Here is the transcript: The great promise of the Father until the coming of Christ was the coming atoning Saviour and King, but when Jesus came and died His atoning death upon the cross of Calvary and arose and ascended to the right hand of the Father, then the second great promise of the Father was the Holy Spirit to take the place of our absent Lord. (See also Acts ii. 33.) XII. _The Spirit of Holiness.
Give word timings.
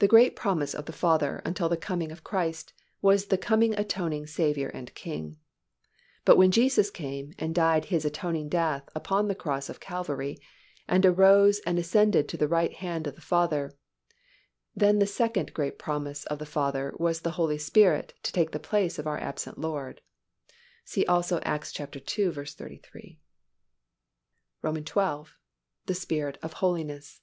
The 0.00 0.06
great 0.06 0.36
promise 0.36 0.74
of 0.74 0.84
the 0.84 0.92
Father 0.92 1.40
until 1.46 1.70
the 1.70 1.78
coming 1.78 2.12
of 2.12 2.22
Christ 2.22 2.74
was 3.00 3.28
the 3.28 3.38
coming 3.38 3.72
atoning 3.72 4.26
Saviour 4.26 4.68
and 4.68 4.92
King, 4.94 5.38
but 6.26 6.36
when 6.36 6.50
Jesus 6.50 6.90
came 6.90 7.32
and 7.38 7.54
died 7.54 7.86
His 7.86 8.04
atoning 8.04 8.50
death 8.50 8.86
upon 8.94 9.28
the 9.28 9.34
cross 9.34 9.70
of 9.70 9.80
Calvary 9.80 10.36
and 10.86 11.06
arose 11.06 11.60
and 11.60 11.78
ascended 11.78 12.28
to 12.28 12.36
the 12.36 12.46
right 12.48 12.74
hand 12.74 13.06
of 13.06 13.14
the 13.14 13.22
Father, 13.22 13.72
then 14.74 14.98
the 14.98 15.06
second 15.06 15.54
great 15.54 15.78
promise 15.78 16.26
of 16.26 16.38
the 16.38 16.44
Father 16.44 16.92
was 16.98 17.22
the 17.22 17.30
Holy 17.40 17.56
Spirit 17.56 18.12
to 18.24 18.32
take 18.32 18.50
the 18.50 18.58
place 18.58 18.98
of 18.98 19.06
our 19.06 19.16
absent 19.18 19.58
Lord. 19.58 20.02
(See 20.84 21.06
also 21.06 21.40
Acts 21.46 21.72
ii. 21.80 21.86
33.) 21.86 22.44
XII. 22.44 23.18
_The 24.70 25.96
Spirit 25.96 26.38
of 26.42 26.52
Holiness. 26.52 27.22